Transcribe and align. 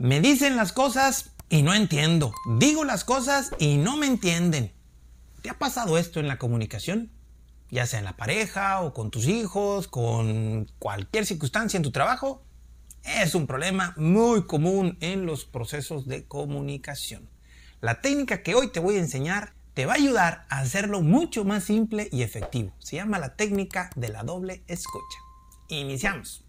Me 0.00 0.22
dicen 0.22 0.56
las 0.56 0.72
cosas 0.72 1.32
y 1.50 1.60
no 1.60 1.74
entiendo. 1.74 2.32
Digo 2.56 2.84
las 2.84 3.04
cosas 3.04 3.50
y 3.58 3.76
no 3.76 3.98
me 3.98 4.06
entienden. 4.06 4.72
¿Te 5.42 5.50
ha 5.50 5.58
pasado 5.58 5.98
esto 5.98 6.20
en 6.20 6.26
la 6.26 6.38
comunicación? 6.38 7.10
Ya 7.70 7.84
sea 7.84 7.98
en 7.98 8.06
la 8.06 8.16
pareja 8.16 8.80
o 8.80 8.94
con 8.94 9.10
tus 9.10 9.26
hijos, 9.26 9.88
con 9.88 10.72
cualquier 10.78 11.26
circunstancia 11.26 11.76
en 11.76 11.82
tu 11.82 11.90
trabajo. 11.90 12.42
Es 13.04 13.34
un 13.34 13.46
problema 13.46 13.92
muy 13.98 14.46
común 14.46 14.96
en 15.02 15.26
los 15.26 15.44
procesos 15.44 16.06
de 16.06 16.24
comunicación. 16.24 17.28
La 17.82 18.00
técnica 18.00 18.42
que 18.42 18.54
hoy 18.54 18.72
te 18.72 18.80
voy 18.80 18.96
a 18.96 19.00
enseñar 19.00 19.52
te 19.74 19.84
va 19.84 19.92
a 19.92 19.96
ayudar 19.96 20.46
a 20.48 20.60
hacerlo 20.60 21.02
mucho 21.02 21.44
más 21.44 21.64
simple 21.64 22.08
y 22.10 22.22
efectivo. 22.22 22.72
Se 22.78 22.96
llama 22.96 23.18
la 23.18 23.36
técnica 23.36 23.90
de 23.96 24.08
la 24.08 24.22
doble 24.22 24.62
escucha. 24.66 25.18
Iniciamos. 25.68 26.42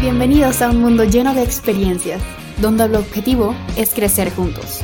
Bienvenidos 0.00 0.62
a 0.62 0.70
un 0.70 0.80
mundo 0.80 1.02
lleno 1.02 1.34
de 1.34 1.42
experiencias, 1.42 2.22
donde 2.58 2.84
el 2.84 2.94
objetivo 2.94 3.56
es 3.76 3.90
crecer 3.90 4.32
juntos. 4.32 4.78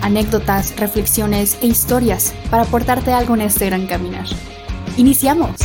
Anécdotas, 0.00 0.74
reflexiones 0.80 1.58
e 1.60 1.66
historias 1.66 2.34
para 2.50 2.62
aportarte 2.62 3.12
algo 3.12 3.34
en 3.34 3.42
este 3.42 3.66
gran 3.66 3.86
caminar. 3.86 4.24
¡Iniciamos! 4.96 5.60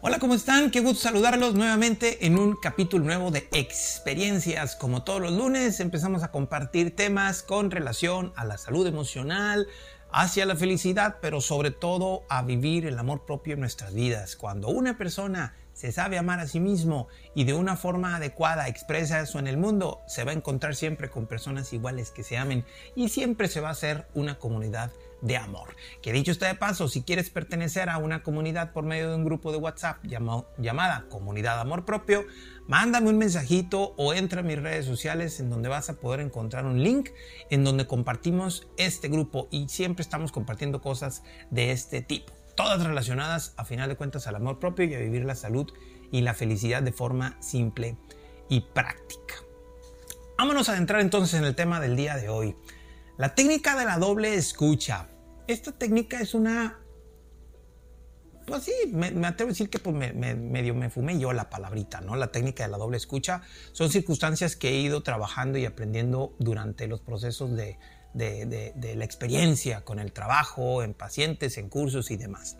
Hola, 0.00 0.18
¿cómo 0.18 0.34
están? 0.34 0.72
Qué 0.72 0.80
gusto 0.80 1.00
saludarlos 1.00 1.54
nuevamente 1.54 2.26
en 2.26 2.36
un 2.38 2.56
capítulo 2.56 3.04
nuevo 3.04 3.30
de 3.30 3.48
experiencias. 3.52 4.74
Como 4.74 5.04
todos 5.04 5.20
los 5.20 5.32
lunes 5.32 5.78
empezamos 5.78 6.24
a 6.24 6.32
compartir 6.32 6.96
temas 6.96 7.44
con 7.44 7.70
relación 7.70 8.32
a 8.34 8.44
la 8.44 8.58
salud 8.58 8.84
emocional, 8.86 9.68
hacia 10.16 10.46
la 10.46 10.54
felicidad, 10.54 11.16
pero 11.20 11.40
sobre 11.40 11.72
todo 11.72 12.22
a 12.28 12.42
vivir 12.42 12.86
el 12.86 12.96
amor 13.00 13.26
propio 13.26 13.54
en 13.54 13.60
nuestras 13.60 13.92
vidas. 13.92 14.36
Cuando 14.36 14.68
una 14.68 14.96
persona 14.96 15.54
se 15.72 15.90
sabe 15.90 16.18
amar 16.18 16.38
a 16.38 16.46
sí 16.46 16.60
mismo 16.60 17.08
y 17.34 17.42
de 17.42 17.52
una 17.52 17.76
forma 17.76 18.14
adecuada 18.14 18.68
expresa 18.68 19.18
eso 19.18 19.40
en 19.40 19.48
el 19.48 19.56
mundo, 19.56 20.02
se 20.06 20.22
va 20.22 20.30
a 20.30 20.34
encontrar 20.34 20.76
siempre 20.76 21.10
con 21.10 21.26
personas 21.26 21.72
iguales 21.72 22.12
que 22.12 22.22
se 22.22 22.38
amen 22.38 22.64
y 22.94 23.08
siempre 23.08 23.48
se 23.48 23.60
va 23.60 23.70
a 23.70 23.72
hacer 23.72 24.06
una 24.14 24.38
comunidad 24.38 24.92
de 25.24 25.38
amor. 25.38 25.74
Que 26.02 26.12
dicho 26.12 26.30
está 26.30 26.46
de 26.46 26.54
paso, 26.54 26.86
si 26.86 27.02
quieres 27.02 27.30
pertenecer 27.30 27.88
a 27.88 27.98
una 27.98 28.22
comunidad 28.22 28.72
por 28.72 28.84
medio 28.84 29.08
de 29.08 29.16
un 29.16 29.24
grupo 29.24 29.50
de 29.50 29.58
WhatsApp 29.58 30.04
llamada 30.04 31.06
Comunidad 31.08 31.58
Amor 31.58 31.84
Propio, 31.84 32.24
mándame 32.68 33.08
un 33.08 33.18
mensajito 33.18 33.94
o 33.96 34.12
entra 34.12 34.40
a 34.40 34.44
mis 34.44 34.60
redes 34.60 34.84
sociales 34.84 35.40
en 35.40 35.48
donde 35.48 35.70
vas 35.70 35.88
a 35.88 35.94
poder 35.94 36.20
encontrar 36.20 36.66
un 36.66 36.82
link 36.82 37.08
en 37.50 37.64
donde 37.64 37.86
compartimos 37.86 38.68
este 38.76 39.08
grupo 39.08 39.48
y 39.50 39.68
siempre 39.68 40.02
estamos 40.02 40.30
compartiendo 40.30 40.82
cosas 40.82 41.22
de 41.50 41.72
este 41.72 42.02
tipo. 42.02 42.32
Todas 42.54 42.84
relacionadas 42.84 43.54
a 43.56 43.64
final 43.64 43.88
de 43.88 43.96
cuentas 43.96 44.26
al 44.26 44.36
amor 44.36 44.58
propio 44.58 44.84
y 44.84 44.94
a 44.94 44.98
vivir 44.98 45.24
la 45.24 45.34
salud 45.34 45.72
y 46.12 46.20
la 46.20 46.34
felicidad 46.34 46.82
de 46.82 46.92
forma 46.92 47.36
simple 47.40 47.96
y 48.50 48.60
práctica. 48.60 49.34
Vámonos 50.36 50.68
a 50.68 50.72
adentrar 50.72 51.00
entonces 51.00 51.38
en 51.38 51.44
el 51.44 51.54
tema 51.54 51.80
del 51.80 51.96
día 51.96 52.16
de 52.16 52.28
hoy. 52.28 52.54
La 53.16 53.34
técnica 53.36 53.76
de 53.78 53.84
la 53.84 53.98
doble 53.98 54.34
escucha. 54.34 55.08
Esta 55.46 55.72
técnica 55.72 56.20
es 56.20 56.34
una... 56.34 56.80
Pues 58.46 58.64
sí, 58.64 58.72
me, 58.92 59.06
atrevo 59.26 59.48
a 59.48 59.52
decir 59.52 59.70
que 59.70 59.78
pues 59.78 59.96
me, 59.96 60.12
medio 60.12 60.74
me 60.74 60.90
fumé 60.90 61.18
yo 61.18 61.32
la 61.32 61.48
palabrita, 61.48 62.02
¿no? 62.02 62.14
La 62.14 62.30
técnica 62.30 62.64
de 62.64 62.70
la 62.70 62.76
doble 62.76 62.98
escucha 62.98 63.40
son 63.72 63.90
circunstancias 63.90 64.54
que 64.54 64.68
he 64.68 64.80
ido 64.80 65.02
trabajando 65.02 65.56
y 65.56 65.64
aprendiendo 65.64 66.34
durante 66.38 66.86
los 66.86 67.00
procesos 67.00 67.56
de, 67.56 67.78
de 68.12 68.94
la 68.96 69.04
experiencia 69.04 69.82
con 69.82 69.98
el 69.98 70.12
trabajo, 70.12 70.82
en 70.82 70.92
pacientes, 70.92 71.56
en 71.56 71.70
cursos 71.70 72.10
y 72.10 72.18
demás. 72.18 72.58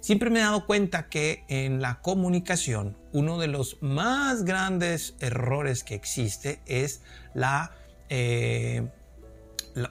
Siempre 0.00 0.30
me 0.30 0.38
he 0.38 0.42
dado 0.42 0.64
cuenta 0.64 1.08
que 1.08 1.44
en 1.48 1.82
la 1.82 2.00
comunicación 2.00 2.96
uno 3.12 3.38
de 3.38 3.48
los 3.48 3.78
más 3.82 4.44
grandes 4.44 5.16
errores 5.20 5.82
que 5.82 5.94
existe 5.94 6.60
es 6.66 7.02
la 7.34 7.72
eh, 8.08 8.88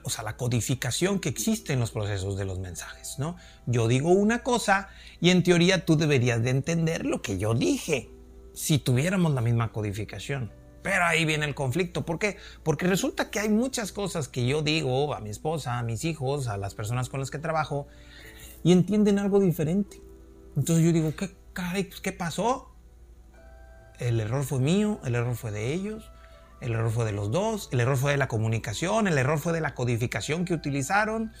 o 0.02 0.10
sea, 0.10 0.24
la 0.24 0.36
codificación 0.36 1.20
que 1.20 1.28
existe 1.28 1.72
en 1.72 1.80
los 1.80 1.90
procesos 1.90 2.36
de 2.36 2.44
los 2.44 2.58
mensajes, 2.58 3.18
¿no? 3.18 3.36
Yo 3.66 3.88
digo 3.88 4.10
una 4.10 4.42
cosa 4.42 4.88
y 5.20 5.30
en 5.30 5.42
teoría 5.42 5.84
tú 5.84 5.96
deberías 5.96 6.42
de 6.42 6.50
entender 6.50 7.04
lo 7.04 7.22
que 7.22 7.38
yo 7.38 7.54
dije 7.54 8.10
si 8.54 8.78
tuviéramos 8.78 9.32
la 9.34 9.40
misma 9.40 9.72
codificación. 9.72 10.52
Pero 10.82 11.04
ahí 11.04 11.24
viene 11.24 11.44
el 11.44 11.54
conflicto. 11.54 12.04
¿Por 12.06 12.18
qué? 12.18 12.36
Porque 12.62 12.86
resulta 12.86 13.30
que 13.30 13.40
hay 13.40 13.48
muchas 13.48 13.92
cosas 13.92 14.28
que 14.28 14.46
yo 14.46 14.62
digo 14.62 15.14
a 15.14 15.20
mi 15.20 15.30
esposa, 15.30 15.78
a 15.78 15.82
mis 15.82 16.04
hijos, 16.04 16.48
a 16.48 16.56
las 16.56 16.74
personas 16.74 17.08
con 17.08 17.20
las 17.20 17.30
que 17.30 17.38
trabajo 17.38 17.88
y 18.62 18.72
entienden 18.72 19.18
algo 19.18 19.40
diferente. 19.40 20.00
Entonces 20.56 20.84
yo 20.84 20.92
digo, 20.92 21.12
¿qué, 21.14 21.30
¿qué 22.02 22.12
pasó? 22.12 22.72
El 23.98 24.20
error 24.20 24.44
fue 24.44 24.60
mío, 24.60 25.00
el 25.04 25.14
error 25.14 25.34
fue 25.34 25.50
de 25.50 25.72
ellos 25.72 26.10
el 26.60 26.72
error 26.72 26.90
fue 26.90 27.04
de 27.04 27.12
los 27.12 27.30
dos, 27.30 27.68
el 27.72 27.80
error 27.80 27.96
fue 27.96 28.12
de 28.12 28.18
la 28.18 28.28
comunicación, 28.28 29.06
el 29.06 29.18
error 29.18 29.38
fue 29.38 29.52
de 29.52 29.60
la 29.60 29.74
codificación 29.74 30.44
que 30.44 30.54
utilizaron. 30.54 31.32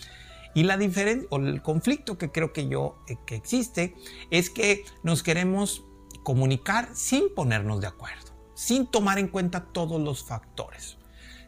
Y 0.54 0.62
la 0.62 0.76
diferencia, 0.76 1.28
o 1.30 1.36
el 1.36 1.62
conflicto 1.62 2.18
que 2.18 2.30
creo 2.30 2.52
que 2.52 2.68
yo 2.68 2.98
eh, 3.08 3.16
que 3.26 3.36
existe, 3.36 3.94
es 4.30 4.50
que 4.50 4.84
nos 5.02 5.22
queremos 5.22 5.84
comunicar 6.22 6.88
sin 6.94 7.34
ponernos 7.34 7.80
de 7.80 7.86
acuerdo, 7.86 8.32
sin 8.54 8.86
tomar 8.86 9.18
en 9.18 9.28
cuenta 9.28 9.66
todos 9.72 10.00
los 10.00 10.24
factores. 10.24 10.96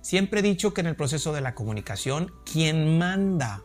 Siempre 0.02 0.40
he 0.40 0.42
dicho 0.42 0.72
que 0.72 0.80
en 0.80 0.86
el 0.86 0.96
proceso 0.96 1.32
de 1.32 1.40
la 1.40 1.54
comunicación, 1.54 2.32
quien 2.50 2.98
manda, 2.98 3.62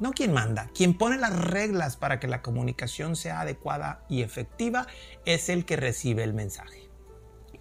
no 0.00 0.12
quien 0.12 0.32
manda, 0.32 0.70
quien 0.74 0.94
pone 0.96 1.16
las 1.16 1.36
reglas 1.36 1.96
para 1.96 2.18
que 2.18 2.28
la 2.28 2.42
comunicación 2.42 3.16
sea 3.16 3.40
adecuada 3.40 4.04
y 4.08 4.22
efectiva, 4.22 4.86
es 5.24 5.48
el 5.48 5.64
que 5.64 5.76
recibe 5.76 6.24
el 6.24 6.34
mensaje 6.34 6.87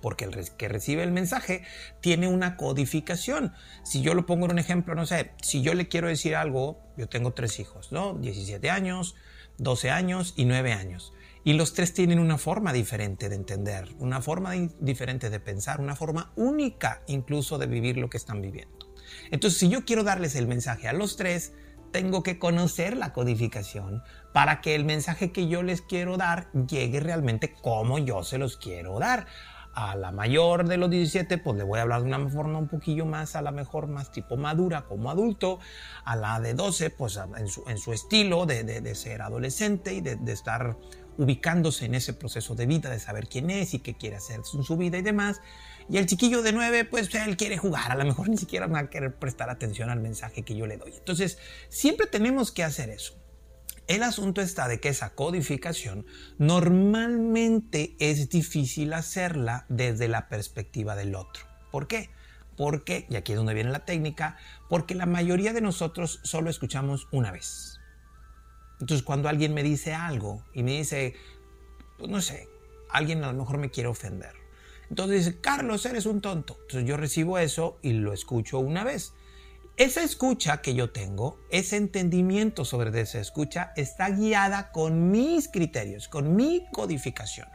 porque 0.07 0.23
el 0.23 0.51
que 0.55 0.69
recibe 0.69 1.03
el 1.03 1.11
mensaje 1.11 1.63
tiene 1.99 2.29
una 2.29 2.55
codificación. 2.55 3.51
Si 3.83 4.01
yo 4.01 4.13
lo 4.13 4.25
pongo 4.25 4.45
en 4.45 4.53
un 4.53 4.59
ejemplo, 4.59 4.95
no 4.95 5.05
sé, 5.05 5.31
si 5.41 5.61
yo 5.61 5.73
le 5.73 5.89
quiero 5.89 6.07
decir 6.07 6.37
algo, 6.37 6.79
yo 6.95 7.09
tengo 7.09 7.33
tres 7.33 7.59
hijos, 7.59 7.91
¿no? 7.91 8.13
17 8.13 8.69
años, 8.69 9.15
12 9.57 9.89
años 9.89 10.33
y 10.37 10.45
9 10.45 10.71
años. 10.71 11.11
Y 11.43 11.55
los 11.55 11.73
tres 11.73 11.93
tienen 11.93 12.19
una 12.19 12.37
forma 12.37 12.71
diferente 12.71 13.27
de 13.27 13.35
entender, 13.35 13.89
una 13.99 14.21
forma 14.21 14.53
diferente 14.79 15.29
de 15.29 15.41
pensar, 15.41 15.81
una 15.81 15.97
forma 15.97 16.31
única 16.37 17.01
incluso 17.07 17.57
de 17.57 17.67
vivir 17.67 17.97
lo 17.97 18.09
que 18.09 18.15
están 18.15 18.41
viviendo. 18.41 18.87
Entonces, 19.29 19.59
si 19.59 19.67
yo 19.67 19.83
quiero 19.83 20.05
darles 20.05 20.37
el 20.37 20.47
mensaje 20.47 20.87
a 20.87 20.93
los 20.93 21.17
tres, 21.17 21.51
tengo 21.91 22.23
que 22.23 22.39
conocer 22.39 22.95
la 22.95 23.11
codificación 23.11 24.03
para 24.33 24.61
que 24.61 24.73
el 24.73 24.85
mensaje 24.85 25.33
que 25.33 25.49
yo 25.49 25.63
les 25.63 25.81
quiero 25.81 26.15
dar 26.15 26.49
llegue 26.53 27.01
realmente 27.01 27.53
como 27.61 27.99
yo 27.99 28.23
se 28.23 28.37
los 28.37 28.55
quiero 28.55 28.99
dar 28.99 29.27
a 29.77 29.95
la 29.95 30.11
mayor 30.11 30.67
de 30.67 30.75
los 30.77 30.89
17, 30.89 31.37
pues 31.37 31.55
le 31.55 31.63
voy 31.63 31.77
a 31.77 31.83
hablar 31.83 32.01
de 32.01 32.07
una 32.07 32.27
forma 32.31 32.57
un 32.57 32.67
poquillo 32.67 33.05
más, 33.05 33.35
a 33.35 33.43
la 33.43 33.51
mejor 33.51 33.85
más 33.85 34.11
tipo 34.11 34.35
madura 34.35 34.85
como 34.85 35.11
adulto. 35.11 35.59
A 36.03 36.15
la 36.15 36.39
de 36.39 36.55
12, 36.55 36.89
pues 36.89 37.19
en 37.37 37.77
su, 37.77 37.93
estilo 37.93 38.47
de, 38.47 38.63
de, 38.63 38.95
ser 38.95 39.21
adolescente 39.21 39.93
y 39.93 40.01
de, 40.01 40.15
de, 40.15 40.31
estar 40.31 40.77
ubicándose 41.19 41.85
en 41.85 41.93
ese 41.93 42.13
proceso 42.13 42.55
de 42.55 42.65
vida, 42.65 42.89
de 42.89 42.99
saber 42.99 43.27
quién 43.27 43.51
es 43.51 43.75
y 43.75 43.79
qué 43.79 43.95
quiere 43.95 44.15
hacer 44.15 44.37
en 44.37 44.63
su 44.63 44.77
vida 44.77 44.97
y 44.97 45.03
demás. 45.03 45.41
Y 45.87 45.97
el 45.97 46.07
chiquillo 46.07 46.41
de 46.41 46.53
9, 46.53 46.85
pues 46.85 47.13
él 47.13 47.37
quiere 47.37 47.59
jugar, 47.59 47.91
a 47.91 47.95
lo 47.95 48.03
mejor 48.03 48.29
ni 48.29 48.37
siquiera 48.37 48.65
va 48.65 48.79
a 48.79 48.89
querer 48.89 49.13
prestar 49.13 49.51
atención 49.51 49.91
al 49.91 49.99
mensaje 49.99 50.41
que 50.41 50.55
yo 50.55 50.65
le 50.65 50.77
doy. 50.77 50.93
Entonces, 50.97 51.37
siempre 51.69 52.07
tenemos 52.07 52.51
que 52.51 52.63
hacer 52.63 52.89
eso. 52.89 53.13
El 53.87 54.03
asunto 54.03 54.41
está 54.41 54.67
de 54.67 54.81
que 54.81 54.89
esa 54.89 55.15
codificación 55.15 56.05
normalmente 56.37 57.95
es 57.99 58.29
difícil 58.29 58.91
hacerla 58.91 59.65
desde 59.69 60.09
la 60.09 60.27
perspectiva 60.27 60.95
del 60.95 61.15
otro. 61.15 61.45
¿Por 61.71 61.87
qué? 61.87 62.09
Porque, 62.57 63.05
y 63.09 63.15
aquí 63.15 63.31
es 63.31 63.37
donde 63.37 63.53
viene 63.53 63.71
la 63.71 63.85
técnica, 63.85 64.37
porque 64.67 64.93
la 64.93 65.05
mayoría 65.05 65.53
de 65.53 65.61
nosotros 65.61 66.19
solo 66.23 66.49
escuchamos 66.49 67.07
una 67.11 67.31
vez. 67.31 67.79
Entonces 68.81 69.03
cuando 69.05 69.29
alguien 69.29 69.53
me 69.53 69.63
dice 69.63 69.93
algo 69.93 70.43
y 70.53 70.63
me 70.63 70.71
dice, 70.79 71.15
pues 71.97 72.11
no 72.11 72.21
sé, 72.21 72.49
alguien 72.89 73.23
a 73.23 73.31
lo 73.31 73.39
mejor 73.39 73.57
me 73.57 73.71
quiere 73.71 73.87
ofender. 73.87 74.33
Entonces 74.89 75.25
dice, 75.25 75.39
Carlos, 75.39 75.85
eres 75.85 76.05
un 76.05 76.19
tonto. 76.19 76.57
Entonces 76.61 76.85
yo 76.85 76.97
recibo 76.97 77.37
eso 77.37 77.79
y 77.81 77.93
lo 77.93 78.11
escucho 78.11 78.59
una 78.59 78.83
vez. 78.83 79.13
Esa 79.77 80.01
escucha 80.01 80.57
que 80.63 80.73
yo 80.73 80.89
tengo, 80.89 81.37
ese 81.51 81.77
entendimiento 81.77 82.65
sobre 82.65 82.99
esa 82.99 83.19
escucha, 83.19 83.73
está 83.75 84.09
guiada 84.09 84.71
con 84.71 85.11
mis 85.11 85.49
criterios, 85.49 86.07
con 86.07 86.35
mi 86.35 86.65
codificación. 86.71 87.47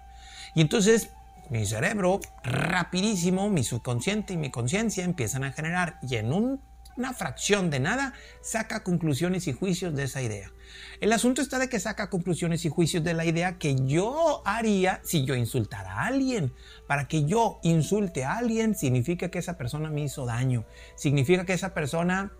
Y 0.54 0.60
entonces 0.60 1.10
mi 1.50 1.66
cerebro, 1.66 2.20
rapidísimo, 2.44 3.50
mi 3.50 3.64
subconsciente 3.64 4.34
y 4.34 4.36
mi 4.36 4.52
conciencia 4.52 5.02
empiezan 5.02 5.42
a 5.42 5.50
generar 5.50 5.98
y 6.00 6.14
en 6.14 6.32
un 6.32 6.60
una 6.96 7.12
fracción 7.12 7.70
de 7.70 7.80
nada, 7.80 8.14
saca 8.40 8.82
conclusiones 8.82 9.46
y 9.48 9.52
juicios 9.52 9.94
de 9.94 10.04
esa 10.04 10.22
idea. 10.22 10.52
El 11.00 11.12
asunto 11.12 11.42
está 11.42 11.58
de 11.58 11.68
que 11.68 11.80
saca 11.80 12.10
conclusiones 12.10 12.64
y 12.64 12.68
juicios 12.68 13.02
de 13.02 13.14
la 13.14 13.24
idea 13.24 13.58
que 13.58 13.76
yo 13.86 14.42
haría 14.44 15.00
si 15.04 15.24
yo 15.24 15.34
insultara 15.34 15.92
a 15.92 16.06
alguien. 16.06 16.52
Para 16.86 17.08
que 17.08 17.24
yo 17.24 17.58
insulte 17.62 18.24
a 18.24 18.38
alguien 18.38 18.74
significa 18.74 19.30
que 19.30 19.38
esa 19.38 19.58
persona 19.58 19.90
me 19.90 20.02
hizo 20.02 20.26
daño, 20.26 20.64
significa 20.94 21.44
que 21.44 21.52
esa 21.52 21.74
persona 21.74 22.32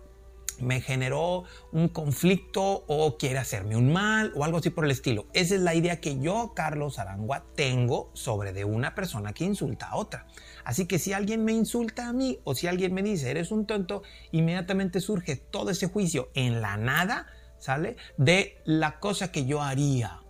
me 0.61 0.81
generó 0.81 1.43
un 1.71 1.87
conflicto 1.89 2.83
o 2.87 3.17
quiere 3.17 3.39
hacerme 3.39 3.75
un 3.75 3.91
mal 3.91 4.31
o 4.35 4.43
algo 4.43 4.57
así 4.57 4.69
por 4.69 4.85
el 4.85 4.91
estilo. 4.91 5.27
Esa 5.33 5.55
es 5.55 5.61
la 5.61 5.75
idea 5.75 5.99
que 5.99 6.19
yo, 6.19 6.53
Carlos 6.55 6.99
Arangua, 6.99 7.45
tengo 7.55 8.11
sobre 8.13 8.53
de 8.53 8.65
una 8.65 8.95
persona 8.95 9.33
que 9.33 9.43
insulta 9.43 9.89
a 9.89 9.95
otra. 9.95 10.27
Así 10.63 10.85
que 10.85 10.99
si 10.99 11.13
alguien 11.13 11.43
me 11.43 11.51
insulta 11.51 12.07
a 12.07 12.13
mí 12.13 12.39
o 12.43 12.55
si 12.55 12.67
alguien 12.67 12.93
me 12.93 13.03
dice 13.03 13.29
eres 13.29 13.51
un 13.51 13.65
tonto, 13.65 14.03
inmediatamente 14.31 14.99
surge 14.99 15.35
todo 15.35 15.71
ese 15.71 15.87
juicio 15.87 16.29
en 16.33 16.61
la 16.61 16.77
nada, 16.77 17.27
¿sale? 17.57 17.97
De 18.17 18.61
la 18.65 18.99
cosa 18.99 19.31
que 19.31 19.45
yo 19.45 19.61
haría. 19.61 20.21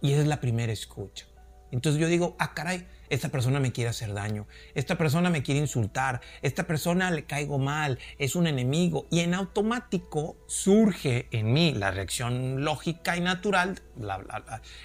Y 0.00 0.12
esa 0.12 0.22
es 0.22 0.28
la 0.28 0.40
primera 0.40 0.72
escucha. 0.72 1.26
Entonces 1.70 2.00
yo 2.00 2.06
digo, 2.06 2.36
ah, 2.38 2.54
caray, 2.54 2.86
esta 3.10 3.28
persona 3.28 3.60
me 3.60 3.72
quiere 3.72 3.90
hacer 3.90 4.12
daño, 4.12 4.46
esta 4.74 4.96
persona 4.98 5.30
me 5.30 5.42
quiere 5.42 5.60
insultar, 5.60 6.20
esta 6.42 6.66
persona 6.66 7.10
le 7.10 7.24
caigo 7.24 7.58
mal, 7.58 7.98
es 8.18 8.36
un 8.36 8.46
enemigo. 8.46 9.06
Y 9.10 9.20
en 9.20 9.34
automático 9.34 10.36
surge 10.46 11.28
en 11.30 11.52
mí 11.52 11.72
la 11.72 11.90
reacción 11.90 12.64
lógica 12.64 13.16
y 13.16 13.20
natural, 13.20 13.80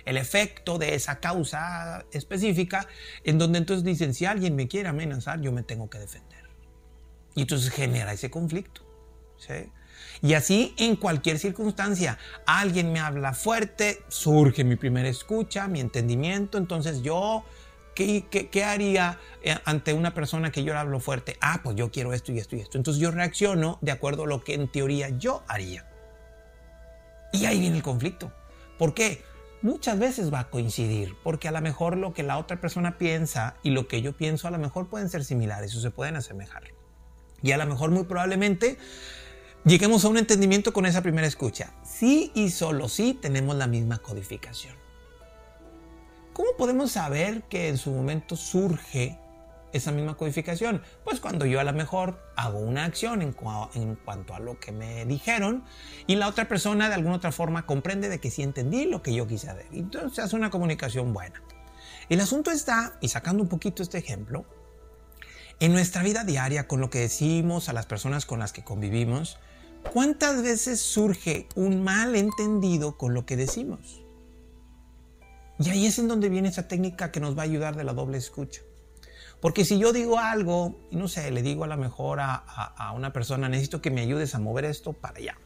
el 0.06 0.18
efecto 0.18 0.78
de 0.78 0.96
esa 0.96 1.20
causa 1.20 2.06
específica, 2.12 2.88
en 3.24 3.38
donde 3.38 3.60
entonces 3.60 3.84
dicen, 3.84 4.14
si 4.14 4.26
alguien 4.26 4.56
me 4.56 4.68
quiere 4.68 4.90
amenazar, 4.90 5.42
yo 5.42 5.52
me 5.52 5.64
tengo 5.64 5.90
que 5.90 6.00
defender. 6.00 6.44
Y 7.36 7.42
entonces 7.42 7.72
genera 7.72 8.14
ese 8.14 8.30
conflicto. 8.30 8.82
Y 10.22 10.36
así 10.36 10.74
en 10.78 10.96
cualquier 10.96 11.40
circunstancia, 11.40 12.18
alguien 12.46 12.92
me 12.92 13.00
habla 13.00 13.34
fuerte, 13.34 14.04
surge 14.08 14.64
mi 14.64 14.76
primera 14.76 15.10
escucha, 15.10 15.68
mi 15.68 15.80
entendimiento, 15.80 16.58
entonces 16.58 17.02
yo 17.02 17.44
¿Qué, 17.96 18.64
haría 18.64 19.20
eh, 19.44 19.56
ante 19.66 19.94
una 19.94 20.14
persona 20.14 20.52
que 20.52 20.64
yo 20.64 20.74
le 20.74 20.80
hablo 20.80 21.00
fuerte? 21.00 21.38
Ah, 21.42 21.62
pues 21.64 21.76
yo 21.76 21.92
quiero 21.92 22.14
esto 22.14 22.32
y 22.32 22.40
esto 22.40 22.56
y 22.56 22.62
esto. 22.62 22.78
Entonces 22.78 23.02
yo 23.02 23.12
reacciono 23.12 23.78
de 23.82 23.92
acuerdo 23.92 24.24
a 24.24 24.28
lo 24.28 24.44
que 24.44 24.56
en 24.56 24.68
teoría 24.68 25.10
yo 25.10 25.44
haría. 25.48 25.86
Y 27.32 27.46
ahí 27.46 27.60
viene 27.60 27.78
el 27.78 27.84
conflicto. 27.84 28.32
¿Por 28.78 28.94
qué? 28.94 29.24
Muchas 29.62 29.98
veces 29.98 30.34
va 30.34 30.40
a 30.40 30.50
coincidir, 30.50 31.16
porque 31.24 31.48
a 31.48 31.52
lo 31.52 31.62
mejor 31.62 31.98
lo 31.98 32.14
que 32.14 32.22
la 32.24 32.38
otra 32.38 32.60
persona 32.60 32.98
piensa 32.98 33.56
y 33.64 33.70
lo 33.70 33.88
que 33.88 34.02
yo 34.02 34.12
pienso 34.12 34.48
a 34.48 34.52
lo 34.52 34.58
mejor 34.58 34.90
pueden 34.90 35.10
ser 35.10 35.24
similares 35.24 35.74
o 35.76 35.80
se 35.80 35.90
pueden 35.90 36.16
asemejar. 36.18 36.64
Y 37.42 37.52
a 37.52 37.58
lo 37.58 37.66
mejor 37.66 37.92
muy 37.92 38.04
probablemente 38.04 38.78
lleguemos 39.64 40.04
a 40.04 40.10
un 40.10 40.18
entendimiento 40.18 40.74
con 40.74 40.86
esa 40.86 41.02
primera 41.02 41.28
escucha. 41.28 41.74
Sí 41.84 42.32
y 42.36 42.50
solo 42.50 42.90
sí 42.90 43.18
tenemos 43.22 43.56
la 43.56 43.68
misma 43.68 44.00
codificación. 44.00 44.83
¿Cómo 46.34 46.50
podemos 46.58 46.94
saber 46.94 47.44
que 47.44 47.70
en 47.70 47.78
su 47.78 47.92
momento 47.92 48.36
surge 48.36 49.20
esa 49.72 49.92
misma 49.92 50.18
codificación? 50.18 50.82
Pues 51.04 51.20
cuando 51.20 51.46
yo 51.46 51.60
a 51.60 51.64
lo 51.64 51.74
mejor 51.74 52.20
hago 52.36 52.58
una 52.58 52.86
acción 52.86 53.22
en, 53.22 53.34
cuanto 53.34 54.34
a 54.34 54.40
lo 54.40 54.60
que 54.60 54.72
me 54.72 55.06
dijeron 55.06 55.64
y 56.08 56.16
la 56.16 56.28
otra 56.28 56.48
persona 56.48 56.90
de 56.90 56.96
alguna 56.96 57.18
otra 57.18 57.32
forma 57.32 57.68
comprende 57.68 58.10
de 58.10 58.20
que 58.20 58.32
sí 58.32 58.42
entendí 58.42 58.86
lo 58.86 59.04
que 59.04 59.14
yo 59.14 59.28
quise 59.28 59.52
hacer. 59.52 59.68
Entonces 59.74 60.26
hace 60.26 60.36
una 60.36 60.50
comunicación 60.50 61.14
buena. 61.14 61.40
El 62.10 62.20
asunto 62.20 62.50
está, 62.50 62.98
y 63.00 63.10
sacando 63.10 63.44
un 63.44 63.50
poquito 63.50 63.84
este 63.84 64.00
ejemplo, 64.00 64.46
en 65.60 65.72
nuestra 65.72 66.02
vida 66.02 66.24
diaria, 66.24 66.68
con 66.68 66.82
lo 66.82 66.90
que 66.90 67.00
decimos 67.00 67.70
a 67.70 67.74
las 67.74 67.86
personas 67.86 68.26
con 68.26 68.40
las 68.40 68.54
que 68.54 68.64
convivimos, 68.64 69.38
¿cuántas 69.94 70.42
veces 70.42 70.82
surge 70.82 71.48
un 71.56 71.84
malentendido 71.84 72.98
con 72.98 73.14
lo 73.14 73.28
que 73.28 73.38
decimos? 73.38 74.03
Y 75.60 75.70
ahí 75.70 75.86
es 75.86 76.00
en 76.00 76.08
donde 76.08 76.30
viene 76.30 76.50
esa 76.50 76.68
técnica 76.68 77.12
que 77.12 77.20
nos 77.20 77.38
va 77.38 77.42
a 77.42 77.46
ayudar 77.46 77.76
de 77.76 77.84
la 77.84 77.94
doble 77.94 78.18
escucha. 78.18 78.62
Porque 79.40 79.66
si 79.66 79.78
yo 79.78 79.92
digo 79.92 80.20
algo, 80.20 80.80
y 80.90 80.96
no 80.96 81.08
sé, 81.08 81.30
le 81.30 81.42
digo 81.42 81.66
a 81.66 81.68
lo 81.68 81.78
mejor 81.78 82.22
a, 82.22 82.36
a, 82.36 82.94
una 82.94 83.12
persona, 83.12 83.50
necesito 83.50 83.82
que 83.82 83.92
me 83.92 84.02
ayudes 84.02 84.36
a 84.36 84.40
mover 84.40 84.66
esto 84.66 84.94
para 84.94 85.18
allá. 85.18 85.38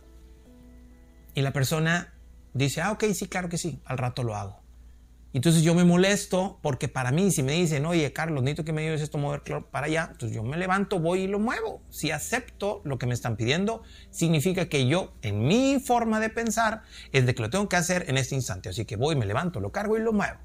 Y 1.33 1.42
la 1.42 1.51
persona 1.51 2.13
dice, 2.54 2.81
ah, 2.81 2.92
ok, 2.92 3.06
sí, 3.13 3.27
claro 3.27 3.50
que 3.50 3.57
sí, 3.57 3.81
al 3.86 3.98
rato 3.98 4.24
lo 4.24 4.36
hago. 4.36 4.62
Entonces 5.38 5.62
yo 5.62 5.75
me 5.75 5.84
molesto 5.84 6.57
porque 6.63 6.88
para 6.88 7.12
mí, 7.12 7.30
si 7.30 7.44
me 7.44 7.51
dicen, 7.51 7.86
oye, 7.86 8.12
Carlos, 8.12 8.42
necesito 8.42 8.66
que 8.66 8.74
me 8.74 8.81
ayudes 8.81 9.01
esto 9.01 9.19
mover 9.19 9.44
para 9.69 9.86
allá, 9.86 10.10
entonces 10.12 10.36
yo 10.36 10.42
me 10.42 10.57
levanto, 10.57 11.00
voy 11.00 11.22
y 11.22 11.28
lo 11.28 11.38
muevo. 11.38 11.84
Si 11.92 12.10
acepto 12.10 12.81
lo 12.86 12.98
que 12.98 13.06
me 13.06 13.13
están 13.13 13.36
pidiendo, 13.36 13.84
significa 14.10 14.68
que 14.68 14.88
yo, 14.88 15.13
en 15.22 15.48
mi 15.48 15.80
forma 15.80 16.19
de 16.19 16.31
pensar, 16.31 16.81
es 17.12 17.28
de 17.28 17.36
que 17.36 17.44
lo 17.44 17.51
tengo 17.51 17.69
que 17.69 17.75
hacer 17.75 18.06
en 18.07 18.18
este 18.18 18.34
instante. 18.34 18.69
Así 18.69 18.86
que 18.86 18.95
voy, 18.95 19.16
me 19.16 19.28
levanto, 19.28 19.60
lo 19.60 19.72
cargo 19.72 19.95
y 19.95 20.01
lo 20.01 20.12
muevo. 20.12 20.39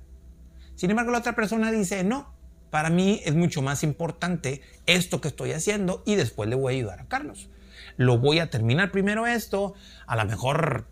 Sin 0.74 0.90
embargo, 0.90 1.10
la 1.10 1.20
otra 1.20 1.34
persona 1.34 1.72
dice, 1.72 2.04
no, 2.04 2.34
para 2.68 2.90
mí 2.90 3.22
es 3.24 3.34
mucho 3.34 3.62
más 3.62 3.84
importante 3.84 4.60
esto 4.84 5.22
que 5.22 5.28
estoy 5.28 5.52
haciendo 5.52 6.02
y 6.04 6.16
después 6.16 6.50
le 6.50 6.54
voy 6.54 6.74
a 6.74 6.76
ayudar 6.76 7.00
a 7.00 7.06
Carlos. 7.06 7.48
Lo 7.96 8.18
voy 8.18 8.40
a 8.40 8.50
terminar 8.50 8.90
primero 8.90 9.26
esto, 9.26 9.72
a 10.06 10.16
lo 10.16 10.26
mejor 10.26 10.86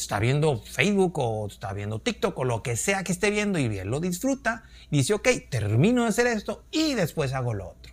está 0.00 0.18
viendo 0.18 0.58
Facebook 0.58 1.18
o 1.18 1.46
está 1.46 1.72
viendo 1.72 2.00
TikTok 2.00 2.38
o 2.38 2.44
lo 2.44 2.62
que 2.62 2.76
sea 2.76 3.04
que 3.04 3.12
esté 3.12 3.30
viendo 3.30 3.58
y 3.58 3.68
bien 3.68 3.90
lo 3.90 4.00
disfruta 4.00 4.64
dice, 4.90 5.14
ok, 5.14 5.28
termino 5.50 6.02
de 6.02 6.08
hacer 6.08 6.26
esto 6.26 6.64
y 6.70 6.94
después 6.94 7.32
hago 7.32 7.54
lo 7.54 7.68
otro. 7.68 7.92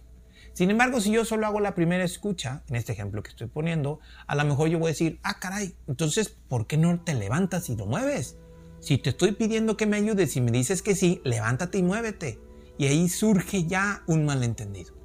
Sin 0.54 0.72
embargo, 0.72 1.00
si 1.00 1.12
yo 1.12 1.24
solo 1.24 1.46
hago 1.46 1.60
la 1.60 1.76
primera 1.76 2.04
escucha, 2.04 2.64
en 2.68 2.78
este 2.78 2.92
ejemplo 2.92 3.22
que 3.22 3.30
estoy 3.30 3.46
poniendo, 3.46 4.00
a 4.26 4.34
lo 4.34 4.44
mejor 4.44 4.70
yo 4.70 4.80
voy 4.80 4.88
a 4.88 4.94
decir, 4.94 5.20
ah, 5.22 5.40
caray, 5.40 5.76
entonces, 5.88 6.30
¿por 6.30 6.66
qué 6.66 6.78
no 6.78 7.00
te 7.00 7.14
levantas 7.14 7.70
y 7.70 7.76
lo 7.76 7.86
mueves? 7.86 8.38
Si 8.80 8.98
te 8.98 9.12
estoy 9.12 9.34
pidiendo 9.34 9.78
que 9.78 9.86
me 9.86 9.98
ayudes 9.98 10.36
y 10.36 10.42
me 10.42 10.50
dices 10.50 10.82
que 10.82 10.96
sí, 10.96 11.22
levántate 11.24 11.78
y 11.78 11.84
muévete. 11.84 12.40
Y 12.80 12.88
ahí 12.88 13.08
surge 13.08 13.66
ya 13.66 14.02
un 14.08 14.26
malentendido. 14.26 14.96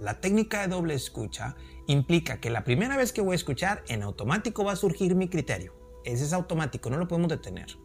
La 0.00 0.20
técnica 0.20 0.62
de 0.62 0.68
doble 0.68 0.94
escucha 0.94 1.54
implica 1.86 2.40
que 2.40 2.48
la 2.48 2.64
primera 2.64 2.96
vez 2.96 3.12
que 3.12 3.20
voy 3.20 3.34
a 3.34 3.36
escuchar, 3.36 3.82
en 3.88 4.02
automático 4.02 4.64
va 4.64 4.72
a 4.72 4.76
surgir 4.76 5.14
mi 5.14 5.28
criterio. 5.28 5.81
Ese 6.04 6.24
es 6.24 6.32
automático, 6.32 6.90
no 6.90 6.98
lo 6.98 7.08
podemos 7.08 7.30
detener. 7.30 7.76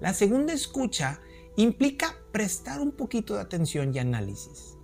La 0.00 0.14
segunda 0.14 0.52
escucha 0.52 1.20
implica 1.56 2.14
prestar 2.32 2.80
un 2.80 2.92
poquito 2.92 3.34
de 3.34 3.40
atención 3.40 3.94
y 3.94 3.98
análisis. 3.98 4.76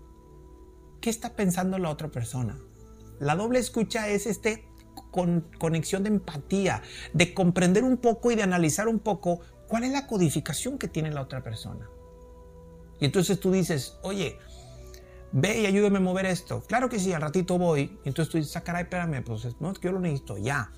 ¿Qué 1.00 1.10
está 1.10 1.36
pensando 1.36 1.78
la 1.78 1.90
otra 1.90 2.10
persona? 2.10 2.58
La 3.20 3.36
doble 3.36 3.58
escucha 3.58 4.08
es 4.08 4.26
este 4.26 4.68
con 5.10 5.42
conexión 5.58 6.02
de 6.02 6.08
empatía, 6.08 6.82
de 7.12 7.34
comprender 7.34 7.84
un 7.84 7.98
poco 7.98 8.32
y 8.32 8.34
de 8.34 8.42
analizar 8.42 8.88
un 8.88 8.98
poco 8.98 9.40
cuál 9.68 9.84
es 9.84 9.92
la 9.92 10.06
codificación 10.06 10.78
que 10.78 10.88
tiene 10.88 11.10
la 11.10 11.22
otra 11.22 11.42
persona. 11.42 11.88
Y 13.00 13.04
entonces 13.04 13.38
tú 13.38 13.52
dices, 13.52 13.98
oye, 14.02 14.38
ve 15.32 15.60
y 15.60 15.66
ayúdame 15.66 15.98
a 15.98 16.00
mover 16.00 16.26
esto. 16.26 16.62
Claro 16.62 16.88
que 16.88 16.98
sí, 16.98 17.12
al 17.12 17.22
ratito 17.22 17.58
voy. 17.58 17.98
Entonces 18.04 18.30
tú 18.30 18.38
dices, 18.38 18.56
ah, 18.56 18.62
caray, 18.62 18.84
espérame, 18.84 19.22
pues 19.24 19.46
no, 19.60 19.72
yo 19.80 19.92
lo 19.92 20.00
necesito 20.00 20.38
ya. 20.38 20.72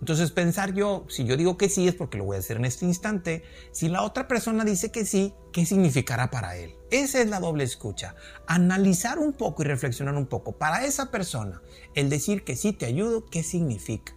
Entonces 0.00 0.30
pensar 0.32 0.74
yo, 0.74 1.06
si 1.08 1.24
yo 1.24 1.36
digo 1.36 1.56
que 1.56 1.68
sí 1.68 1.88
es 1.88 1.94
porque 1.94 2.18
lo 2.18 2.24
voy 2.24 2.36
a 2.36 2.40
hacer 2.40 2.56
en 2.58 2.64
este 2.64 2.84
instante, 2.84 3.42
si 3.72 3.88
la 3.88 4.02
otra 4.02 4.28
persona 4.28 4.64
dice 4.64 4.90
que 4.90 5.06
sí, 5.06 5.32
¿qué 5.52 5.64
significará 5.64 6.30
para 6.30 6.56
él? 6.56 6.74
Esa 6.90 7.20
es 7.20 7.28
la 7.28 7.40
doble 7.40 7.64
escucha. 7.64 8.14
Analizar 8.46 9.18
un 9.18 9.32
poco 9.32 9.62
y 9.62 9.66
reflexionar 9.66 10.14
un 10.14 10.26
poco. 10.26 10.52
Para 10.58 10.84
esa 10.84 11.10
persona, 11.10 11.62
el 11.94 12.10
decir 12.10 12.44
que 12.44 12.56
sí 12.56 12.72
te 12.72 12.86
ayudo, 12.86 13.26
¿qué 13.26 13.42
significa? 13.42 14.14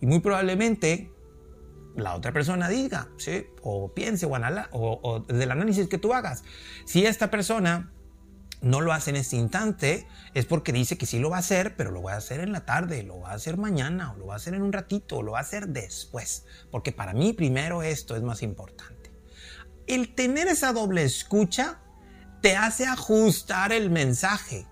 Y 0.00 0.06
muy 0.06 0.20
probablemente 0.20 1.12
la 1.96 2.14
otra 2.14 2.32
persona 2.32 2.68
diga, 2.68 3.08
¿sí? 3.18 3.46
o 3.62 3.92
piense, 3.92 4.26
o, 4.26 4.32
o, 4.72 5.00
o 5.02 5.20
del 5.20 5.50
análisis 5.50 5.88
que 5.88 5.98
tú 5.98 6.14
hagas. 6.14 6.44
Si 6.84 7.04
esta 7.04 7.30
persona 7.30 7.92
no 8.60 8.80
lo 8.80 8.92
hace 8.92 9.10
en 9.10 9.16
este 9.16 9.36
instante, 9.36 10.06
es 10.34 10.46
porque 10.46 10.72
dice 10.72 10.98
que 10.98 11.06
sí 11.06 11.18
lo 11.18 11.30
va 11.30 11.36
a 11.36 11.40
hacer, 11.40 11.76
pero 11.76 11.90
lo 11.90 12.02
va 12.02 12.14
a 12.14 12.16
hacer 12.16 12.40
en 12.40 12.52
la 12.52 12.64
tarde, 12.64 13.02
lo 13.02 13.20
va 13.20 13.30
a 13.30 13.34
hacer 13.34 13.56
mañana, 13.56 14.12
o 14.12 14.16
lo 14.16 14.26
va 14.26 14.34
a 14.34 14.36
hacer 14.36 14.54
en 14.54 14.62
un 14.62 14.72
ratito, 14.72 15.18
o 15.18 15.22
lo 15.22 15.32
va 15.32 15.38
a 15.38 15.42
hacer 15.42 15.68
después, 15.68 16.44
porque 16.70 16.92
para 16.92 17.12
mí 17.12 17.32
primero 17.32 17.82
esto 17.82 18.16
es 18.16 18.22
más 18.22 18.42
importante. 18.42 19.12
El 19.86 20.14
tener 20.14 20.48
esa 20.48 20.72
doble 20.72 21.04
escucha 21.04 21.80
te 22.42 22.56
hace 22.56 22.86
ajustar 22.86 23.72
el 23.72 23.90
mensaje, 23.90 24.66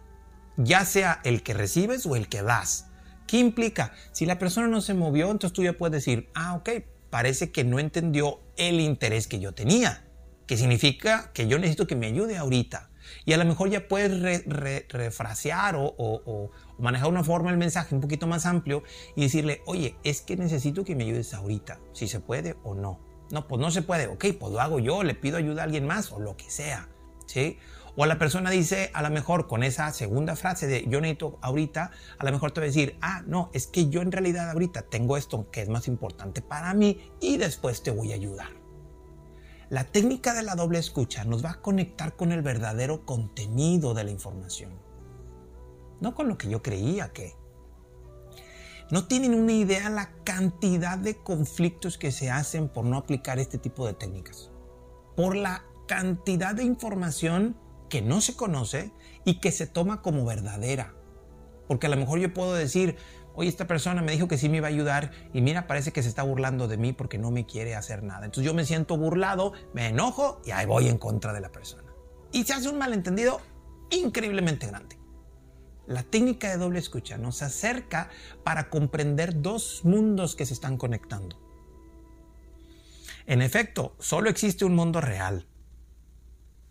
ya 0.57 0.85
sea 0.85 1.21
el 1.25 1.43
que 1.43 1.55
recibes 1.55 2.07
o 2.07 2.17
el 2.17 2.29
que 2.29 2.43
das. 2.43 2.87
¿Qué 3.27 3.39
implica? 3.39 3.93
Si 4.13 4.25
la 4.27 4.39
persona 4.39 4.69
no 4.69 4.81
se 4.81 4.95
movió, 4.95 5.31
entonces 5.31 5.53
tú 5.53 5.63
ya 5.63 5.73
puedes 5.73 5.93
decir, 5.93 6.29
ah, 6.35 6.55
ok, 6.55 6.71
parece 7.11 7.51
que 7.51 7.65
no 7.65 7.79
entendió 7.79 8.41
el 8.57 8.81
interés 8.81 9.27
que 9.27 9.41
yo 9.41 9.53
tenía, 9.53 10.05
que 10.47 10.57
significa 10.57 11.33
que 11.33 11.49
yo 11.49 11.59
necesito 11.59 11.87
que 11.87 11.97
me 11.97 12.07
ayude 12.07 12.37
ahorita 12.37 12.91
y 13.25 13.33
a 13.33 13.37
lo 13.37 13.45
mejor 13.45 13.71
ya 13.71 13.89
puedes 13.89 14.45
refrasear 14.89 15.77
o, 15.79 16.51
manejar 16.79 17.09
una 17.09 17.25
forma 17.25 17.51
el 17.51 17.57
mensaje 17.57 17.95
un 17.95 18.01
poquito 18.01 18.27
más 18.27 18.47
amplio 18.47 18.83
y 19.15 19.23
decirle, 19.23 19.63
oye, 19.67 19.97
es 20.05 20.21
que 20.21 20.37
necesito 20.37 20.85
que 20.85 20.95
me 20.95 21.05
ayudes 21.05 21.33
ahorita, 21.35 21.81
si 21.93 22.09
se 22.09 22.21
puede 22.21 22.57
o 22.65 22.75
no. 22.75 23.01
No, 23.31 23.49
pues 23.49 23.61
no 23.61 23.71
se 23.71 23.83
puede, 23.83 24.07
ok, 24.07 24.25
pues 24.39 24.53
lo 24.53 24.61
hago 24.61 24.79
yo, 24.79 25.03
le 25.03 25.15
pido 25.15 25.37
ayuda 25.37 25.63
a 25.63 25.65
alguien 25.65 25.87
más 25.87 26.13
o 26.13 26.21
lo 26.21 26.37
que 26.37 26.49
sea, 26.49 26.89
¿sí? 27.27 27.59
O 27.97 28.05
la 28.05 28.19
persona 28.19 28.51
dice, 28.51 28.91
a 28.93 29.03
lo 29.03 29.11
mejor 29.11 29.49
con 29.49 29.63
esa 29.65 29.91
segunda 29.93 30.37
frase 30.37 30.67
de 30.67 30.85
yo 30.87 31.01
necesito 31.01 31.39
ahorita, 31.41 31.91
a 32.19 32.25
lo 32.25 32.31
mejor 32.31 32.53
te 32.53 32.61
va 32.61 32.65
a 32.65 32.69
decir, 32.69 32.99
ah, 33.01 33.23
no, 33.27 33.51
es 33.55 33.67
que 33.67 33.89
yo 33.89 34.03
en 34.03 34.13
realidad 34.13 34.51
ahorita 34.51 34.83
tengo 34.83 35.17
esto 35.17 35.51
que 35.51 35.63
es 35.63 35.69
más 35.71 35.89
importante 35.89 36.43
para 36.43 36.75
mí 36.75 37.11
y 37.21 37.39
después 37.39 37.83
te 37.83 37.91
voy 37.91 38.13
a 38.13 38.17
ayudar. 38.17 38.66
La 39.69 39.83
técnica 39.83 40.33
de 40.33 40.45
la 40.45 40.55
doble 40.55 40.79
escucha 40.79 41.25
nos 41.25 41.45
va 41.45 41.51
a 41.51 41.61
conectar 41.61 42.15
con 42.15 42.31
el 42.31 42.41
verdadero 42.41 43.05
contenido 43.05 43.95
de 43.95 44.05
la 44.05 44.13
información, 44.13 44.79
no 46.01 46.15
con 46.15 46.29
lo 46.29 46.39
que 46.39 46.49
yo 46.49 46.63
creía 46.63 47.13
que. 47.13 47.35
No 48.93 49.09
tienen 49.09 49.35
una 49.35 49.53
idea 49.53 49.91
la 49.91 50.13
cantidad 50.23 50.97
de 50.97 51.17
conflictos 51.17 51.99
que 51.99 52.13
se 52.13 52.31
hacen 52.31 52.69
por 52.69 52.85
no 52.85 52.97
aplicar 52.97 53.41
este 53.41 53.59
tipo 53.59 53.85
de 53.85 53.95
técnicas. 53.95 54.53
Por 55.17 55.35
la 55.35 55.65
cantidad 55.89 56.55
de 56.55 56.63
información 56.63 57.57
que 57.89 58.03
no 58.03 58.21
se 58.21 58.37
conoce 58.37 58.93
y 59.25 59.41
que 59.41 59.51
se 59.51 59.67
toma 59.67 60.01
como 60.01 60.25
verdadera. 60.25 60.95
Porque 61.67 61.89
a 61.89 61.91
lo 61.91 61.97
mejor 61.97 62.21
yo 62.21 62.33
puedo 62.33 62.55
decir, 62.55 62.95
oye, 63.37 63.49
esta 63.49 63.67
persona 63.67 64.03
me 64.03 64.13
dijo 64.13 64.27
que 64.27 64.39
sí 64.39 64.49
me 64.49 64.57
iba 64.57 64.67
a 64.67 64.71
ayudar 64.71 65.13
y 65.33 65.41
mira, 65.41 65.67
parece 65.67 65.93
que 65.93 66.03
se 66.03 66.09
está 66.09 66.23
burlando 66.23 66.67
de 66.67 66.77
mí 66.77 66.93
porque 66.93 67.19
no 67.19 67.31
me 67.31 67.47
quiere 67.47 67.77
hacer 67.77 68.03
nada. 68.03 68.25
Entonces 68.25 68.45
yo 68.45 68.55
me 68.55 68.65
siento 68.65 68.97
burlado, 68.97 69.53
me 69.75 69.89
enojo 69.89 70.41
y 70.45 70.51
ahí 70.51 70.67
voy 70.67 70.89
en 70.89 70.99
contra 70.99 71.33
de 71.33 71.41
la 71.41 71.53
persona. 71.53 71.93
Y 72.33 72.45
se 72.45 72.55
hace 72.55 72.69
un 72.69 72.79
malentendido 72.79 73.41
increíblemente 73.91 74.67
grande. 74.67 74.99
La 75.87 76.03
técnica 76.03 76.51
de 76.51 76.57
doble 76.57 76.81
escucha 76.81 77.17
nos 77.17 77.43
acerca 77.43 78.11
para 78.43 78.69
comprender 78.71 79.41
dos 79.41 79.85
mundos 79.85 80.35
que 80.35 80.45
se 80.45 80.55
están 80.55 80.79
conectando. 80.79 81.39
En 83.27 83.43
efecto, 83.43 83.95
solo 83.99 84.31
existe 84.31 84.65
un 84.65 84.75
mundo 84.75 85.01
real, 85.01 85.47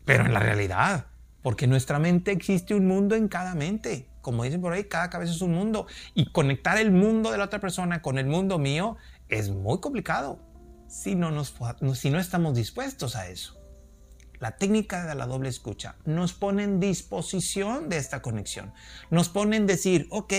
pero 0.03 0.25
en 0.25 0.33
la 0.33 0.39
realidad, 0.39 1.07
porque 1.41 1.65
en 1.65 1.71
nuestra 1.71 1.99
mente 1.99 2.31
existe 2.31 2.75
un 2.75 2.87
mundo 2.87 3.15
en 3.15 3.27
cada 3.27 3.55
mente. 3.55 4.09
Como 4.25 4.43
dicen 4.43 4.59
por 4.59 4.73
ahí, 4.73 4.85
cada 4.85 5.11
cabeza 5.11 5.33
es 5.33 5.41
un 5.43 5.53
mundo. 5.53 5.85
Y 6.15 6.31
conectar 6.31 6.79
el 6.79 6.89
mundo 6.89 7.31
de 7.31 7.37
la 7.37 7.43
otra 7.43 7.59
persona 7.59 8.01
con 8.01 8.17
el 8.17 8.25
mundo 8.25 8.57
mío 8.57 8.97
es 9.29 9.51
muy 9.51 9.79
complicado 9.79 10.39
si 10.87 11.13
no, 11.13 11.29
nos, 11.29 11.53
si 11.93 12.09
no 12.09 12.19
estamos 12.19 12.55
dispuestos 12.55 13.15
a 13.15 13.27
eso. 13.27 13.61
La 14.39 14.57
técnica 14.57 15.05
de 15.05 15.13
la 15.13 15.27
doble 15.27 15.47
escucha 15.49 15.97
nos 16.05 16.33
pone 16.33 16.63
en 16.63 16.79
disposición 16.79 17.87
de 17.87 17.97
esta 17.97 18.23
conexión. 18.23 18.73
Nos 19.11 19.29
pone 19.29 19.57
en 19.57 19.67
decir, 19.67 20.07
ok, 20.09 20.33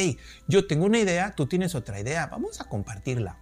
yo 0.48 0.66
tengo 0.66 0.86
una 0.86 0.98
idea, 0.98 1.36
tú 1.36 1.46
tienes 1.46 1.76
otra 1.76 2.00
idea, 2.00 2.26
vamos 2.26 2.60
a 2.60 2.64
compartirla, 2.64 3.38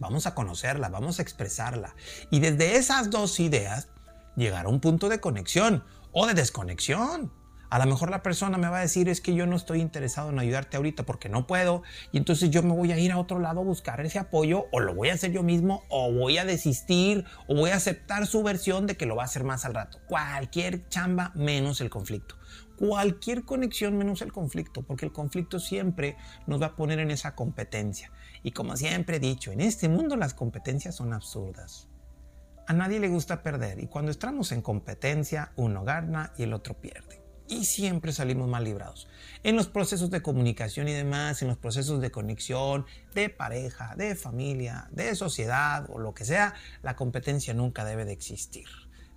vamos 0.00 0.26
a 0.26 0.34
conocerla, 0.34 0.88
vamos 0.88 1.20
a 1.20 1.22
expresarla. 1.22 1.94
Y 2.32 2.40
desde 2.40 2.78
esas 2.78 3.10
dos 3.10 3.38
ideas 3.38 3.90
llegar 4.34 4.66
a 4.66 4.70
un 4.70 4.80
punto 4.80 5.08
de 5.08 5.20
conexión 5.20 5.84
o 6.10 6.26
de 6.26 6.34
desconexión. 6.34 7.37
A 7.70 7.78
lo 7.78 7.84
mejor 7.84 8.10
la 8.10 8.22
persona 8.22 8.56
me 8.56 8.70
va 8.70 8.78
a 8.78 8.80
decir 8.80 9.10
es 9.10 9.20
que 9.20 9.34
yo 9.34 9.46
no 9.46 9.54
estoy 9.54 9.82
interesado 9.82 10.30
en 10.30 10.38
ayudarte 10.38 10.78
ahorita 10.78 11.04
porque 11.04 11.28
no 11.28 11.46
puedo 11.46 11.82
y 12.12 12.16
entonces 12.16 12.48
yo 12.48 12.62
me 12.62 12.72
voy 12.72 12.92
a 12.92 12.98
ir 12.98 13.12
a 13.12 13.18
otro 13.18 13.40
lado 13.40 13.60
a 13.60 13.64
buscar 13.64 14.00
ese 14.00 14.18
apoyo 14.18 14.64
o 14.72 14.80
lo 14.80 14.94
voy 14.94 15.10
a 15.10 15.14
hacer 15.14 15.32
yo 15.32 15.42
mismo 15.42 15.82
o 15.90 16.10
voy 16.10 16.38
a 16.38 16.46
desistir 16.46 17.26
o 17.46 17.54
voy 17.54 17.68
a 17.70 17.76
aceptar 17.76 18.26
su 18.26 18.42
versión 18.42 18.86
de 18.86 18.96
que 18.96 19.04
lo 19.04 19.16
va 19.16 19.24
a 19.24 19.26
hacer 19.26 19.44
más 19.44 19.66
al 19.66 19.74
rato. 19.74 19.98
Cualquier 20.06 20.88
chamba 20.88 21.30
menos 21.34 21.82
el 21.82 21.90
conflicto. 21.90 22.36
Cualquier 22.78 23.44
conexión 23.44 23.98
menos 23.98 24.22
el 24.22 24.32
conflicto 24.32 24.80
porque 24.80 25.04
el 25.04 25.12
conflicto 25.12 25.60
siempre 25.60 26.16
nos 26.46 26.62
va 26.62 26.66
a 26.66 26.76
poner 26.76 27.00
en 27.00 27.10
esa 27.10 27.34
competencia. 27.34 28.10
Y 28.42 28.52
como 28.52 28.78
siempre 28.78 29.16
he 29.16 29.20
dicho, 29.20 29.52
en 29.52 29.60
este 29.60 29.90
mundo 29.90 30.16
las 30.16 30.32
competencias 30.32 30.96
son 30.96 31.12
absurdas. 31.12 31.86
A 32.66 32.72
nadie 32.72 32.98
le 32.98 33.08
gusta 33.08 33.42
perder 33.42 33.78
y 33.78 33.88
cuando 33.88 34.10
estamos 34.10 34.52
en 34.52 34.62
competencia, 34.62 35.52
uno 35.56 35.84
gana 35.84 36.32
y 36.38 36.44
el 36.44 36.54
otro 36.54 36.72
pierde. 36.72 37.27
Y 37.48 37.64
siempre 37.64 38.12
salimos 38.12 38.48
mal 38.48 38.64
librados. 38.64 39.08
En 39.42 39.56
los 39.56 39.68
procesos 39.68 40.10
de 40.10 40.20
comunicación 40.20 40.86
y 40.88 40.92
demás, 40.92 41.40
en 41.40 41.48
los 41.48 41.56
procesos 41.56 42.00
de 42.00 42.10
conexión, 42.10 42.84
de 43.14 43.30
pareja, 43.30 43.94
de 43.96 44.14
familia, 44.14 44.88
de 44.92 45.14
sociedad 45.14 45.88
o 45.88 45.98
lo 45.98 46.12
que 46.12 46.24
sea, 46.24 46.54
la 46.82 46.94
competencia 46.94 47.54
nunca 47.54 47.84
debe 47.84 48.04
de 48.04 48.12
existir. 48.12 48.66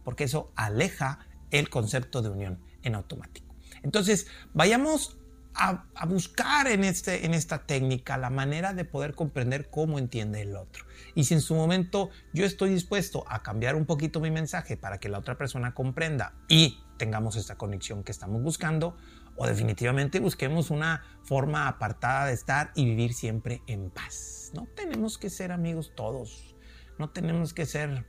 Porque 0.04 0.24
eso 0.24 0.52
aleja 0.56 1.20
el 1.52 1.70
concepto 1.70 2.22
de 2.22 2.30
unión 2.30 2.60
en 2.84 2.96
automático. 2.96 3.54
Entonces, 3.84 4.28
vayamos 4.54 5.18
a, 5.54 5.86
buscar 6.08 6.68
en, 6.68 6.84
este, 6.84 7.26
en 7.26 7.34
esta 7.34 7.66
técnica 7.66 8.18
la 8.18 8.30
manera 8.30 8.74
de 8.74 8.86
poder 8.86 9.14
comprender 9.14 9.70
cómo 9.70 10.00
entiende 10.00 10.42
el 10.42 10.56
otro. 10.56 10.86
Y 11.16 11.26
si 11.26 11.34
en 11.34 11.42
su 11.42 11.56
momento 11.56 12.10
yo 12.34 12.46
estoy 12.46 12.70
dispuesto 12.70 13.26
a 13.28 13.44
cambiar 13.44 13.76
un 13.76 13.86
poquito 13.86 14.20
mi 14.20 14.32
mensaje 14.32 14.78
para 14.78 15.00
que 15.00 15.10
la 15.10 15.20
otra 15.20 15.38
persona 15.38 15.74
comprenda 15.74 16.34
y 16.48 16.80
tengamos 17.02 17.36
esta 17.36 17.58
conexión 17.58 18.04
que 18.04 18.12
estamos 18.12 18.44
buscando, 18.44 18.96
o 19.36 19.48
definitivamente 19.48 20.20
busquemos 20.20 20.70
una 20.70 21.04
forma 21.24 21.68
apartada 21.68 22.28
de 22.28 22.34
estar 22.34 22.72
y 22.76 22.86
vivir 22.86 23.16
siempre 23.16 23.64
en 23.66 23.90
paz. 23.90 24.52
No 24.54 24.68
tenemos 24.76 25.18
que 25.18 25.32
ser 25.32 25.52
amigos 25.52 25.94
todos, 25.96 26.56
no 27.00 27.10
tenemos 27.10 27.56
que 27.56 27.66
ser 27.66 28.06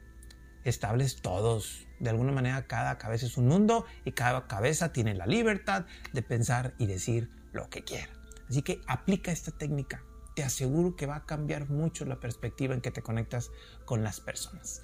estables 0.65 1.23
todos. 1.23 1.89
De 2.01 2.11
alguna 2.11 2.33
manera 2.33 2.67
cada 2.67 2.99
cabeza 2.99 3.25
es 3.25 3.39
un 3.39 3.49
mundo 3.49 3.87
y 4.05 4.13
cada 4.13 4.47
cabeza 4.47 4.93
tiene 4.93 5.15
la 5.15 5.27
libertad 5.27 5.87
de 6.13 6.21
pensar 6.21 6.75
y 6.77 6.87
decir 6.87 7.31
lo 7.51 7.71
que 7.71 7.85
quiera. 7.85 8.13
Así 8.51 8.61
que 8.61 8.83
aplica 8.87 9.33
esta 9.33 9.53
técnica. 9.53 10.05
Te 10.37 10.45
aseguro 10.45 10.97
que 10.97 11.07
va 11.07 11.17
a 11.17 11.25
cambiar 11.25 11.71
mucho 11.71 12.05
la 12.05 12.21
perspectiva 12.21 12.75
en 12.75 12.83
que 12.83 12.91
te 12.91 13.01
conectas 13.01 13.51
con 13.87 14.05
las 14.05 14.21
personas. 14.21 14.83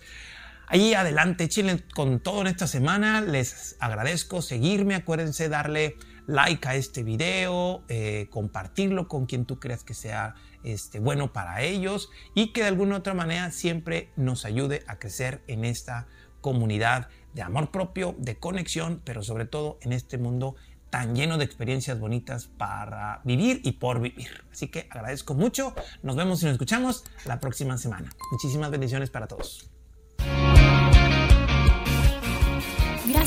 Ahí 0.71 0.93
adelante, 0.93 1.49
Chile, 1.49 1.83
con 1.95 2.21
todo 2.21 2.43
en 2.43 2.49
esta 2.49 2.67
semana. 2.67 3.23
Les 3.23 3.77
agradezco 3.81 4.43
seguirme. 4.43 4.95
Acuérdense 4.95 5.49
darle 5.49 5.97
like 6.27 6.69
a 6.69 6.77
este 6.77 7.03
video, 7.03 7.85
eh, 7.89 8.27
compartirlo 8.31 9.09
con 9.09 9.25
quien 9.25 9.47
tú 9.47 9.59
creas 9.59 9.83
que 9.83 9.95
sea 9.95 10.35
este, 10.63 11.01
bueno 11.01 11.33
para 11.33 11.63
ellos 11.63 12.11
y 12.35 12.53
que 12.53 12.61
de 12.61 12.69
alguna 12.69 12.97
otra 12.99 13.15
manera 13.15 13.51
siempre 13.51 14.11
nos 14.17 14.45
ayude 14.45 14.85
a 14.87 14.99
crecer 14.99 15.43
en 15.47 15.65
esta 15.65 16.07
comunidad 16.43 17.09
de 17.33 17.41
amor 17.41 17.71
propio, 17.71 18.15
de 18.19 18.37
conexión, 18.37 19.01
pero 19.05 19.23
sobre 19.23 19.47
todo 19.47 19.79
en 19.81 19.95
este 19.95 20.19
mundo 20.19 20.55
tan 20.91 21.15
lleno 21.15 21.39
de 21.39 21.45
experiencias 21.45 21.99
bonitas 21.99 22.47
para 22.47 23.23
vivir 23.25 23.63
y 23.65 23.73
por 23.73 24.01
vivir. 24.01 24.45
Así 24.53 24.69
que 24.69 24.87
agradezco 24.91 25.35
mucho. 25.35 25.75
Nos 26.03 26.15
vemos 26.15 26.43
y 26.43 26.45
nos 26.45 26.53
escuchamos 26.53 27.05
la 27.25 27.41
próxima 27.41 27.79
semana. 27.79 28.11
Muchísimas 28.33 28.71
bendiciones 28.71 29.09
para 29.09 29.27
todos. 29.27 29.78